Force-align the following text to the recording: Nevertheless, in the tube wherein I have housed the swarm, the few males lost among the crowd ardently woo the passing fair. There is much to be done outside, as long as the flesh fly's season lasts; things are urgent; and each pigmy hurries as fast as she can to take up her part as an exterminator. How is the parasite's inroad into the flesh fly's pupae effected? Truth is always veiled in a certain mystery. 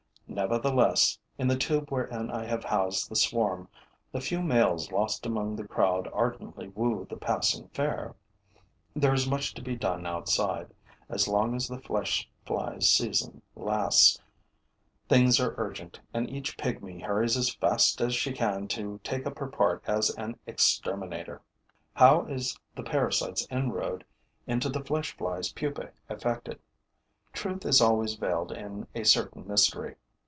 Nevertheless, 0.33 1.19
in 1.37 1.49
the 1.49 1.57
tube 1.57 1.91
wherein 1.91 2.31
I 2.31 2.45
have 2.45 2.63
housed 2.63 3.09
the 3.11 3.17
swarm, 3.17 3.67
the 4.13 4.21
few 4.21 4.41
males 4.41 4.89
lost 4.89 5.25
among 5.25 5.57
the 5.57 5.67
crowd 5.67 6.09
ardently 6.13 6.69
woo 6.69 7.05
the 7.09 7.17
passing 7.17 7.67
fair. 7.73 8.15
There 8.95 9.13
is 9.13 9.27
much 9.27 9.53
to 9.55 9.61
be 9.61 9.75
done 9.75 10.05
outside, 10.07 10.73
as 11.09 11.27
long 11.27 11.53
as 11.53 11.67
the 11.67 11.81
flesh 11.81 12.29
fly's 12.45 12.89
season 12.89 13.41
lasts; 13.57 14.21
things 15.09 15.37
are 15.41 15.53
urgent; 15.57 15.99
and 16.13 16.29
each 16.29 16.55
pigmy 16.57 17.01
hurries 17.01 17.35
as 17.35 17.53
fast 17.53 17.99
as 17.99 18.15
she 18.15 18.31
can 18.31 18.69
to 18.69 19.01
take 19.03 19.27
up 19.27 19.37
her 19.37 19.47
part 19.49 19.83
as 19.85 20.11
an 20.11 20.39
exterminator. 20.47 21.41
How 21.93 22.21
is 22.27 22.57
the 22.73 22.83
parasite's 22.83 23.45
inroad 23.51 24.05
into 24.47 24.69
the 24.69 24.81
flesh 24.81 25.11
fly's 25.17 25.51
pupae 25.51 25.89
effected? 26.09 26.57
Truth 27.33 27.65
is 27.65 27.81
always 27.81 28.15
veiled 28.15 28.53
in 28.53 28.87
a 28.95 29.03
certain 29.03 29.45
mystery. 29.45 29.97